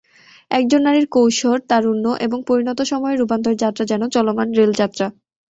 একজন 0.51 0.81
নারীর 0.83 1.07
কৈশোর, 1.15 1.57
তারুণ্য 1.69 2.05
এবং 2.25 2.39
পরিণত 2.49 2.79
সময়ের 2.91 3.19
রূপান্তরের 3.19 3.61
যাত্রা 3.63 3.83
যেন 3.91 4.01
চলমান 4.15 4.47
রেলযাত্রা। 4.59 5.07